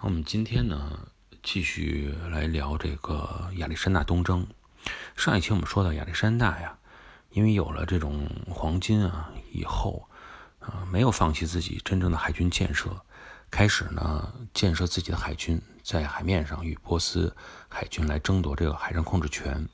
[0.00, 1.08] 我们今天呢，
[1.42, 4.46] 继续来聊这个亚历山大东征。
[5.16, 6.78] 上一期我们说到亚历山大呀，
[7.30, 10.08] 因为有了这种黄金啊，以后
[10.60, 12.96] 啊，没有放弃自己真正的海军建设，
[13.50, 17.34] 开始呢建设自己的海军，在海面上与波斯
[17.68, 19.68] 海军来争夺这个海上控制权。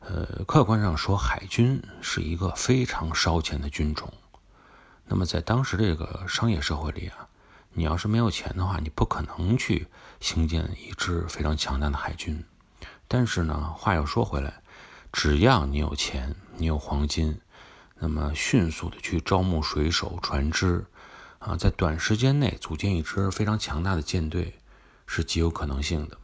[0.00, 4.12] 呃，客观上说，海军是一个非常烧钱的军种。
[5.06, 7.28] 那么在当时这个商业社会里啊。
[7.74, 9.86] 你要是没有钱的话，你不可能去
[10.20, 12.44] 兴建一支非常强大的海军。
[13.08, 14.62] 但是呢，话又说回来，
[15.12, 17.40] 只要你有钱，你有黄金，
[17.98, 20.84] 那么迅速的去招募水手、船只，
[21.38, 24.58] 啊，在短时间内组建一支非常强大的舰队，
[25.06, 26.18] 是极有可能性的。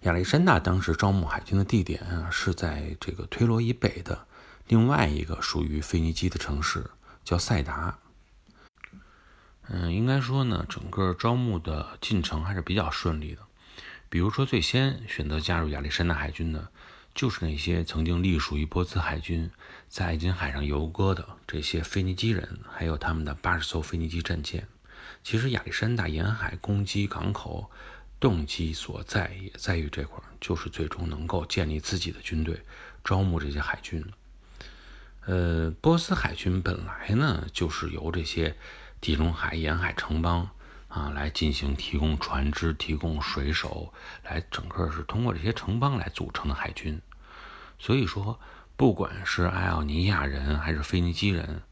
[0.00, 4.26] 亚历山大当时招募海军的地点啊，是在这个推罗以北的
[4.66, 6.90] 另外一个属于腓尼基的城市，
[7.24, 7.98] 叫塞达。
[9.72, 13.42] 嗯，应该说呢，整个招募的进程还是比较顺利的。
[14.08, 16.72] 比如说，最先选择加入亚历山大海军的，
[17.14, 19.48] 就是那些曾经隶属于波斯海军，
[19.88, 24.66] 在爱琴海上游弋的这些腓尼基人，还有他们的八十艘腓尼基战舰。
[25.22, 27.70] 其实，亚历山大沿海攻击港口
[28.18, 32.60] 动机所在，也在于这块，就是最终能够建立自己的军队，
[33.04, 34.04] 招募这些海军。
[35.26, 38.56] 呃，波斯海军本来呢，就是由这些。
[39.00, 40.48] 地中海沿海城邦
[40.88, 43.92] 啊，来进行提供船只、提供水手，
[44.24, 47.00] 来整个是通过这些城邦来组成的海军。
[47.78, 48.38] 所以说，
[48.76, 51.62] 不管是爱奥尼亚人还是腓尼基人，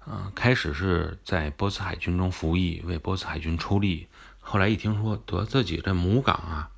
[0.00, 4.08] 啊，开始是在波斯海军中服役，为波斯海军出力。
[4.40, 6.70] 后来一听说得自己这母港啊，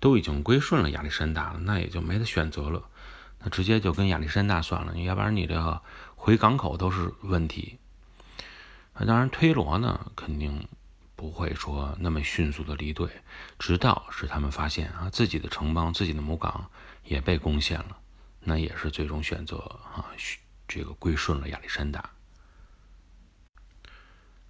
[0.00, 2.82] 都已经归顺了亚历山大了，那也就没得选择了，
[3.40, 4.92] 那直接就跟亚历山大算了。
[4.94, 5.80] 你要不然你这个
[6.16, 7.78] 回港口都是问题。
[8.96, 10.68] 那当然，推罗呢肯定
[11.16, 13.10] 不会说那么迅速的离队，
[13.58, 16.70] 直到是他们发现啊自己的城邦、自己的母港
[17.02, 17.98] 也被攻陷了，
[18.40, 19.56] 那也是最终选择
[19.92, 20.06] 啊
[20.68, 22.08] 这个归顺了亚历山大。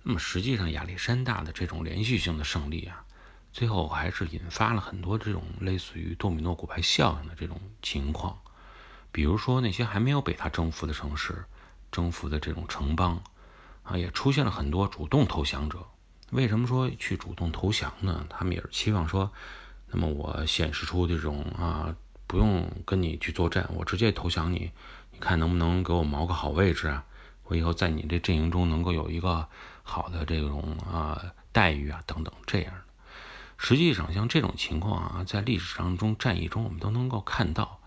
[0.02, 3.02] 那么实际上，亚历山大的这种连续性的胜利啊，
[3.50, 8.38] 最后还是引发了很多这种类似于多米诺骨牌效应的这种情况，
[9.10, 11.46] 比如说那些还没有被他征服的城市、
[11.90, 13.22] 征服的这种城邦。
[13.84, 15.78] 啊，也出现了很多主动投降者。
[16.30, 18.26] 为什么说去主动投降呢？
[18.28, 19.30] 他们也是期望说，
[19.90, 21.94] 那么我显示出这种啊，
[22.26, 24.72] 不用跟你去作战，我直接投降你，
[25.12, 27.04] 你看能不能给我谋个好位置啊？
[27.44, 29.46] 我以后在你这阵营中能够有一个
[29.82, 31.22] 好的这种啊
[31.52, 32.80] 待遇啊等等这样的。
[33.58, 37.78] 实际上，像这种情况啊，在历史当中战役中我们都能够看到。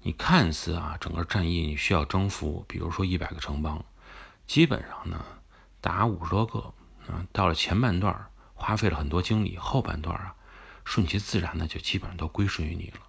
[0.00, 3.84] 你看似啊，整个战役你需要征服，比如说一百个城邦。
[4.48, 5.22] 基本上呢，
[5.82, 6.72] 打五十多个，
[7.06, 10.34] 啊，到了前半段花费了很多精力，后半段啊，
[10.86, 13.00] 顺其自然的就基本上都归顺于你了。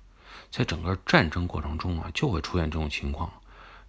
[0.51, 3.31] 在整个战争过程中啊，就会出现这种情况。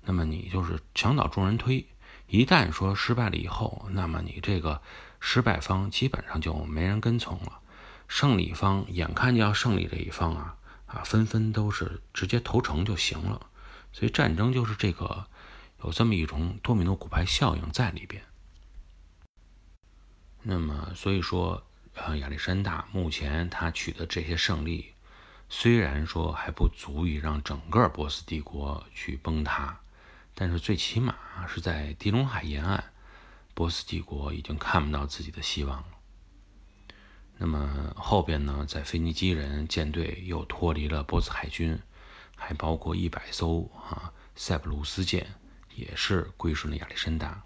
[0.05, 1.85] 那么你就是墙倒众人推，
[2.29, 4.81] 一旦说失败了以后，那么你这个
[5.19, 7.59] 失败方基本上就没人跟从了，
[8.07, 10.55] 胜利方眼看就要胜利这一方啊
[10.87, 13.49] 啊，纷纷都是直接投诚就行了。
[13.93, 15.27] 所以战争就是这个。
[15.83, 18.23] 有这么一种多米诺骨牌效应在里边。
[20.43, 24.95] 那么，所以说，呃，亚历山大目前他取得这些胜利，
[25.49, 29.81] 虽然说还不足以让整个波斯帝国去崩塌，
[30.35, 31.15] 但是最起码
[31.47, 32.85] 是在地中海沿岸，
[33.53, 35.87] 波斯帝国已经看不到自己的希望了。
[37.37, 41.79] 那么后边呢，在腓尼基人舰队又脱离了波斯海军，
[42.37, 45.35] 还包括一百艘啊塞浦路斯舰。
[45.81, 47.43] 也是归顺了亚历山大。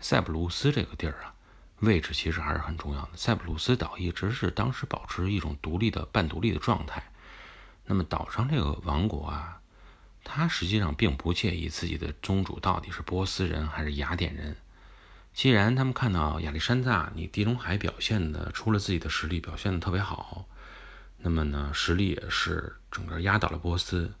[0.00, 1.34] 塞浦路斯这个地儿啊，
[1.80, 3.10] 位置其实还是很重要的。
[3.16, 7.02] 塞浦路斯岛一直是当时保持一种独立的半独立的状态。
[7.86, 9.60] 那么岛上这个王国啊，
[10.24, 14.56] 他实际上并不介意自己的宗主到底是波斯人还是雅典人。
[15.32, 20.46] 既然他们看到亚历山大你地中海表现的出了自己的实力，表现的特别好，
[21.18, 24.12] 那么呢，实力也是整个压倒了波斯。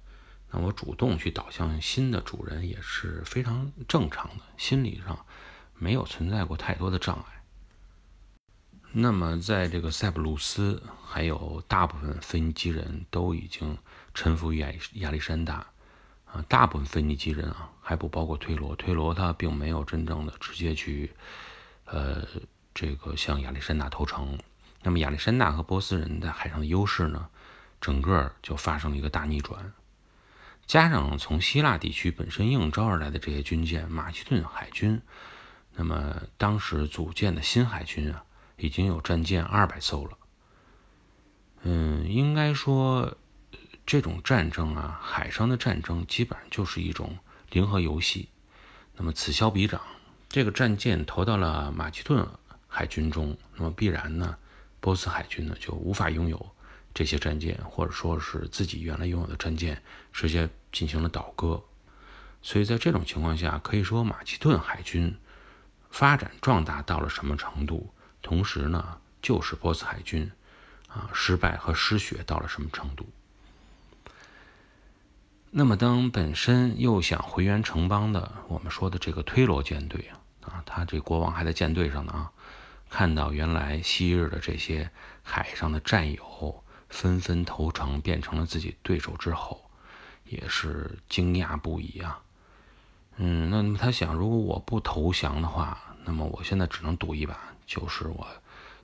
[0.50, 5.24] 那我主动去导向新的主人也是非常正常的，心理上
[5.76, 7.42] 没有存在过太多的障碍。
[8.92, 13.78] 那么，在这个塞浦路斯，还有大部分腓尼基人都已经
[14.12, 15.64] 臣服于亚亚历山大
[16.26, 21.12] 啊，大部分腓尼基人啊，还不包括推罗，推罗他并没有真正的直接去
[21.84, 22.26] 呃
[22.74, 24.36] 这个向亚历山大投诚。
[24.82, 27.28] 那么，亚历山大和波斯人在海上的优势呢，
[27.80, 29.72] 整个就发生了一个大逆转。
[30.70, 35.02] 加上从希腊地区本身应招而来的这些军舰，马其顿海军，
[35.74, 38.22] 那么当时组建的新海军啊，
[38.56, 40.16] 已经有战舰二百艘了。
[41.62, 43.16] 嗯，应该说，
[43.84, 47.18] 这种战争啊，海上的战争基本上就是一种
[47.50, 48.28] 零和游戏。
[48.94, 49.80] 那么此消彼长，
[50.28, 52.24] 这个战舰投到了马其顿
[52.68, 54.36] 海军中，那么必然呢，
[54.78, 56.54] 波斯海军呢就无法拥有
[56.92, 59.82] 这些战舰，或者说是自己原来拥有的战舰
[60.12, 61.62] 直接进行了倒戈。
[62.42, 65.16] 所以在这种情况下，可以说马其顿海军
[65.90, 67.92] 发展壮大到了什么程度？
[68.22, 70.30] 同时呢，就是波斯海军
[70.88, 73.08] 啊失败和失血到了什么程度？
[75.50, 80.08] 那么，当本身又想回援城邦的我们说的这个推罗舰队
[80.42, 82.30] 啊，啊，他这国王还在舰队上呢啊，
[82.88, 84.90] 看到原来昔日的这些
[85.22, 89.70] 海上的战友纷纷投诚，变成了自己对手之后，
[90.24, 92.20] 也是惊讶不已啊。
[93.16, 98.26] 嗯，那么他想，如果我不投降的话，那么我现在只能赌一把，就是我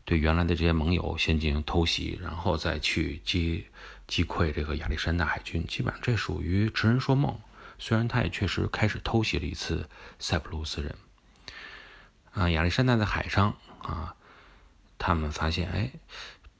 [0.04, 3.66] 对原来的这些盟友先进行偷袭，然后再去击
[4.06, 5.66] 击溃这个亚历山大海军。
[5.66, 7.38] 基本上这属于痴人说梦。
[7.78, 9.86] 虽然他也确实开始偷袭了一次
[10.18, 10.94] 塞浦路斯人。
[12.32, 14.14] 啊，亚历山大在海上啊，
[14.98, 15.90] 他们发现，哎，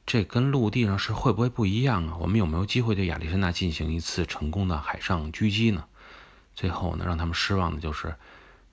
[0.07, 2.17] 这跟陆地上是会不会不一样啊？
[2.21, 5.85] 我们有没有机会对亚历山大进行一次成功的海上狙击呢？
[6.55, 8.15] 最后呢，让他们失望的就是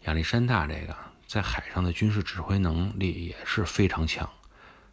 [0.03, 0.95] 亚历山大这个
[1.25, 4.29] 在海上的军事指挥能力也是非常强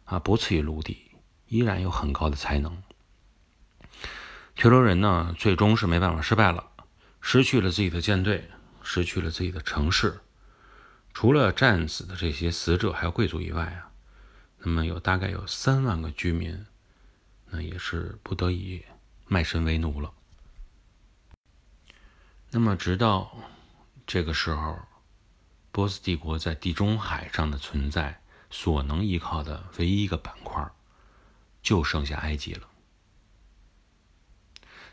[0.05, 1.11] 啊，不次于陆地，
[1.47, 2.81] 依然有很高的才能。
[4.55, 6.71] 推罗人呢，最终是没办法失败了，
[7.21, 8.49] 失去了自己的舰队，
[8.81, 10.19] 失去了自己的城市，
[11.13, 13.90] 除了战死的这些死者还有贵族以外啊，
[14.63, 16.65] 那么有大概有三万个居民，
[17.47, 18.85] 那也是不得已
[19.27, 20.13] 卖身为奴了。
[22.51, 23.35] 那么，直到
[24.05, 24.77] 这个时候，
[25.71, 30.69] 波斯帝国在地中海上的存在所能依靠的唯一一个板块，
[31.63, 32.67] 就剩下埃及了。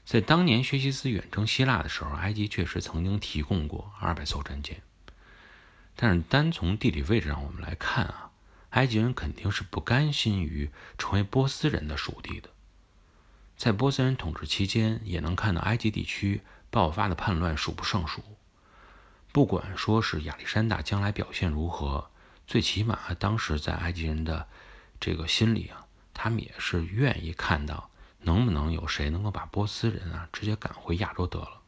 [0.04, 4.80] 在当年薛西斯远征希腊的时候，埃及确实曾经提供过二百艘战舰，
[5.94, 8.27] 但是单从地理位置上我们来看啊，
[8.70, 12.50] 埃及人肯定是不甘心于成为波斯人的属地的。
[13.56, 16.42] 在波斯人统治期间，也能看到埃及地区。
[16.70, 18.22] 爆发的叛乱数不胜数，
[19.32, 22.10] 不管说是亚历山大将来表现如何，
[22.46, 24.46] 最起码当时在埃及人的
[25.00, 27.88] 这个心里啊，他们也是愿意看到
[28.20, 31.62] 能不能有谁能够把波斯人啊直接赶回亚洲得了。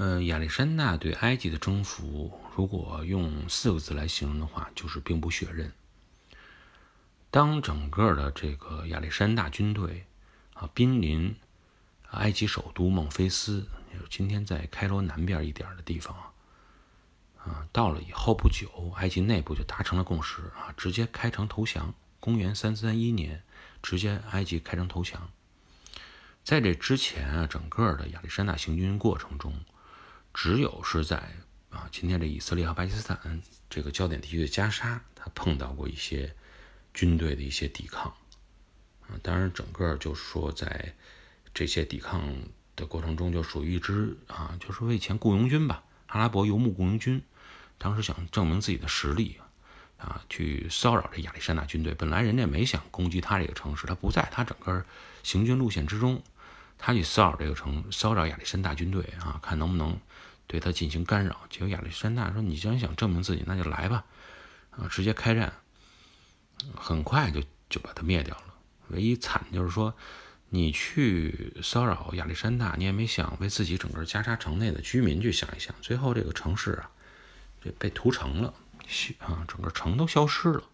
[0.00, 5.72] 嗯，亚历山大对埃及的征服，如果用四个字来形容的话，就是兵不血刃。
[7.30, 10.06] 当整个的这个亚历山大军队
[10.54, 11.36] 啊濒临。
[12.12, 16.16] 埃及首都孟菲斯，就是今天在开罗南边一点的地方
[17.36, 17.68] 啊。
[17.70, 21.92] 到了以后不久，埃及内部就达成了共识啊，直接开城投降。
[22.18, 23.42] 公元三三一年，
[23.82, 25.30] 直接埃及开城投降。
[26.42, 29.52] 在这之前啊，整个的亚历山大行军过程中，
[30.38, 31.16] 只有是在
[31.68, 36.32] 啊今天这以色列和巴基斯坦这个焦点地区的加沙，他碰到过一些
[36.94, 38.14] 军队的一些抵抗
[39.08, 39.18] 啊。
[39.20, 40.94] 当然，整个就是说在。
[41.54, 42.22] 这些抵抗
[42.76, 47.20] 的过程中，就属于一支啊，就是为前雇佣军吧，阿拉伯游牧雇佣军。
[47.78, 49.38] 当时想证明自己的实力
[49.96, 51.94] 啊，去骚扰这亚历山大军队。
[51.94, 54.84] 本来人家没想攻击他这个城市，他不在他整个
[55.24, 56.22] 行军路线之中。
[56.76, 59.98] 他去骚扰这个城，骚扰亚历山大军队啊，看能不能
[60.48, 61.42] 对他进行干扰。
[61.48, 64.04] 结果亚历山大说：“你既然想证明自己，那就来吧，
[64.70, 65.52] 啊，直接开战。”
[66.74, 67.40] 很快就
[67.70, 68.54] 就把他灭掉了。
[68.88, 69.94] 唯一惨的就是说。
[70.50, 76.90] 你去骚扰亚历山大，你也没想为自己整个加沙城内的居民去想一想，最后这个城市啊，
[77.62, 78.54] 这被屠城了，
[79.18, 80.64] 啊，整个城都消失了。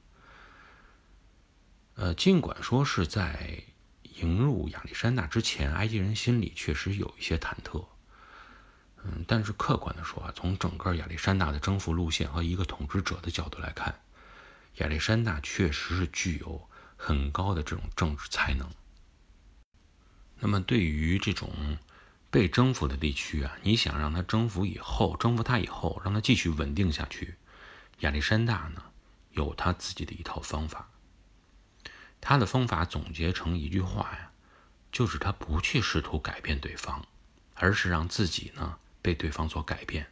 [1.96, 3.64] 呃，尽管说是在
[4.02, 7.84] 迎入亚历山大之前，埃及人心里确实有一些忐忑，
[9.04, 14.00] 嗯，但是客观的说啊，从整个亚历山大的征服路线和一个统治者的角度来看，
[14.76, 18.70] 亚历山大确实是具有很高的这种政治才能。
[20.38, 21.78] 那么，对于这种
[22.30, 27.36] 被征服的地区啊，你想让他征服以后，征服他以后，让他继续稳定下去，
[28.00, 28.82] 亚历山大呢
[29.32, 30.88] 有他自己的一套方法。
[32.20, 34.30] 他的方法总结成一句话呀，
[34.90, 37.06] 就是他不去试图改变对方，
[37.54, 40.06] 而是让自己呢被对方所改变，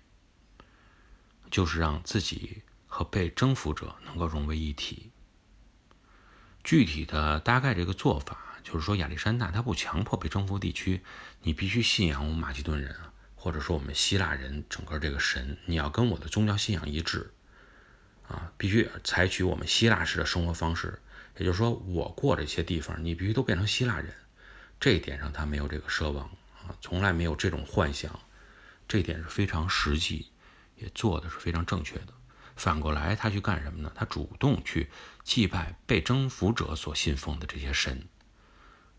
[1.51, 5.11] 就是让自己和被征服者能够融为一体。
[6.63, 8.51] 具体的大概这个做法。
[8.63, 11.03] 就是说，亚历山大他不强迫被征服地区，
[11.43, 12.95] 你必须信仰我们马其顿人，
[13.35, 17.33] 或者说我们希腊人整个这个神，你要跟我的宗教信仰一致，
[18.29, 21.03] 啊，必须采取我们希腊式的生活方式，
[21.39, 24.15] 也就是说，我过这些地方，你必须都变成希腊人。
[24.79, 26.27] 这一点上，他没有这个奢望
[26.65, 28.17] 啊，从来没有这种幻想。
[28.87, 30.31] 这点是非常实际，
[30.77, 32.13] 也做的是非常正确的。
[32.55, 33.91] 反过来，他去干什么呢？
[33.95, 34.91] 他主动去
[35.25, 38.07] 祭拜被征服者所信奉的这些神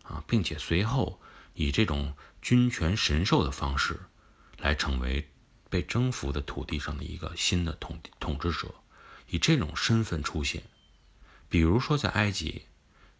[0.02, 1.20] 啊，并且随后
[1.54, 4.00] 以这种君权神授的方式
[4.58, 5.30] 来成为
[5.70, 8.74] 被征服的土地上的一个新的统统治者，
[9.28, 10.64] 以这种身份出现。
[11.48, 12.66] 比如说在埃及，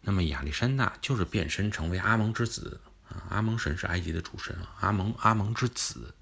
[0.01, 6.13] 那么亚历山大就是变身成为阿蒙之子啊，阿蒙神是埃及的主神啊，阿蒙阿蒙之子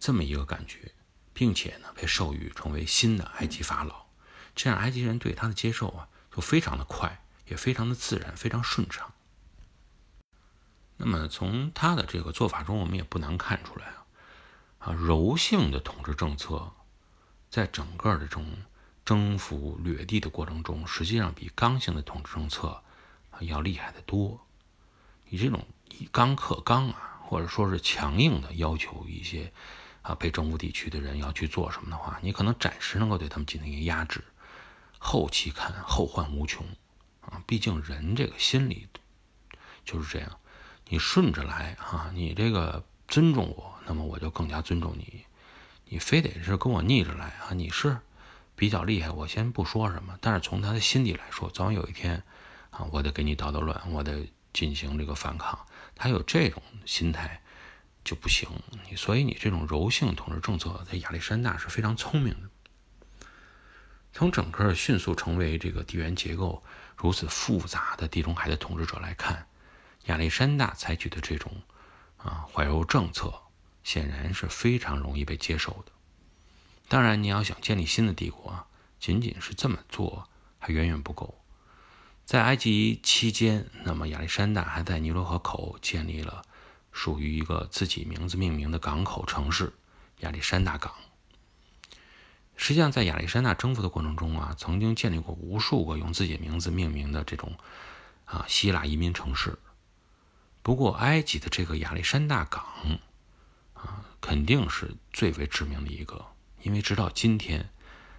[0.00, 0.90] 这么一个感觉。
[1.32, 4.06] 并且呢，被授予成为新的埃及法老，
[4.54, 9.10] 这样埃及人对他的接受啊，就非常的快，也非常的自然，非常顺畅。
[10.98, 14.04] 那么从他的这个做法中，我们也不难看出来啊，
[14.80, 16.72] 啊，柔性的统治政策，
[17.48, 18.44] 在整个的这种
[19.02, 22.82] 征服掠地的过程中，实际上比刚性的统治政策
[23.38, 24.46] 要厉害的多。
[25.30, 29.50] 以这种以刚克刚啊，或者说是强硬的要求一些。
[30.02, 34.24] 啊，被征服地区的人要去做什么的话，你可能暂时能够对他们进行一个压制，
[34.98, 36.66] 后期看后患无穷
[37.20, 37.42] 啊！
[37.46, 38.88] 毕竟人这个心理
[39.84, 40.38] 就是这样，
[40.88, 45.24] 你顺着来啊，你这个尊重我，那么我就更加尊重你；
[45.84, 47.98] 你非得是跟我逆着来啊，你是
[48.56, 52.22] 比较厉害，我先不说什么，但是从他的心底来说，早晚有一天
[52.70, 55.58] 啊，我得给你捣捣乱，我得进行这个反抗，
[55.94, 57.39] 他有这种心态。
[58.02, 58.48] 就不行，
[58.88, 62.50] 你所以你这种柔性统治政策在亚历山大是非常聪明的。
[64.12, 66.62] 从整个迅速成为这个地缘结构
[66.96, 69.46] 如此复杂的地中海的统治者来看，
[70.06, 71.62] 亚历山大采取的这种
[72.16, 73.32] 啊怀柔政策，
[73.84, 75.92] 显然是非常容易被接受的。
[76.88, 78.66] 当然，你要想建立新的帝国，
[78.98, 80.28] 仅仅是这么做
[80.58, 81.38] 还远远不够。
[82.24, 86.42] 在埃及期间，那么亚历山大还在尼罗河口建立了。
[86.92, 89.72] 属于一个自己名字命名的港口城市——
[90.20, 90.92] 亚历山大港。
[92.56, 97.56] 实际上，在亚历山大征服的过程中啊，曾经建立过无数个用自己名字命名的这种
[98.26, 99.58] 啊希腊移民城市。
[100.62, 102.62] 不过，埃及的这个亚历山大港
[103.72, 106.26] 啊，肯定是最为知名的一个，
[106.60, 107.70] 因为直到今天，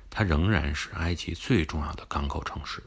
[0.10, 2.84] 它仍然是埃及最重要的港口城市。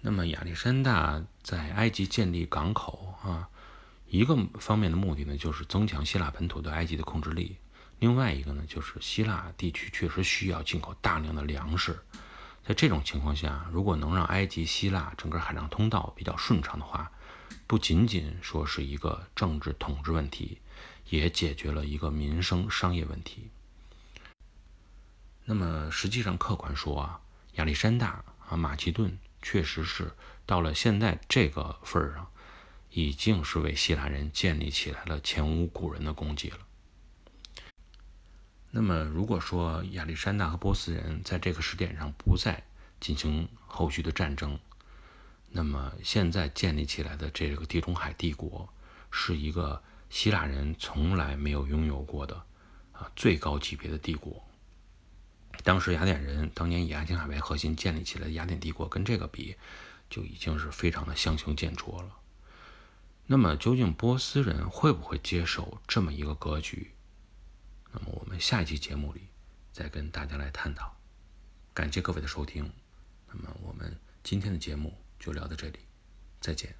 [0.00, 3.48] 那么亚历山大在埃及建立港口啊，
[4.06, 7.56] 一个方面的目的呢，就是增强希腊本土对埃及的控制力；
[7.98, 11.98] 另外一个呢，就是希腊地区确实需要进口大量的粮食。
[12.64, 17.10] 在这种情况下，如果能让埃及、希腊整个海上通道比较顺畅的话，
[17.66, 20.58] 不仅仅说是一个政治统治问题，
[21.08, 23.48] 也解决了一个民生商业问题。
[25.44, 27.20] 那么实际上，客观说啊，
[27.54, 29.18] 亚历山大啊，马其顿。
[29.40, 30.12] 确实是
[30.46, 32.30] 到了现在这个份儿上，
[32.90, 36.58] 已经是为希腊人建立起来了前无古人的功绩了。
[38.70, 42.62] 那么，如果说亚历山大和波斯人在这个时点上不再
[43.00, 44.58] 进行后续的战争，
[45.50, 48.68] 那么现在建立起来的这个地中海帝国，
[49.10, 52.42] 是一个希腊人从来没有拥有过的
[52.92, 54.46] 啊最高级别的帝国。
[55.68, 59.54] 当时雅典人当年以爱琴海为核心建立起来的雅典帝国，跟这个比，
[60.08, 62.16] 就已经是非常的相形见绌了。
[63.26, 66.92] 那么，究竟波斯人会不会接受这么一个格局？
[67.92, 69.26] 那么，我们下一期节目里
[69.70, 70.96] 再跟大家来探讨。
[71.74, 72.72] 感谢各位的收听，
[73.26, 75.80] 那么我们今天的节目就聊到这里，
[76.40, 76.74] 再见。